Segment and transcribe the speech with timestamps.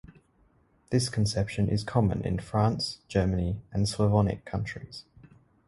[0.89, 5.03] This conception is common in France, Germany, and Slavonic countries.